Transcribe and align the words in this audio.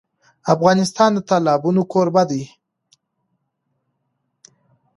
افغانستان 0.53 1.09
د 1.13 1.19
تالابونه 1.29 1.81
کوربه 1.91 2.23
دی. 2.29 2.43